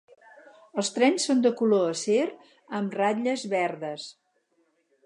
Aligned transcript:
Els 0.83 0.89
trens 0.95 1.27
són 1.29 1.43
de 1.47 1.51
color 1.61 1.85
acer 1.91 2.25
amb 2.79 2.99
ratlles 3.03 3.47
verdes. 3.55 4.13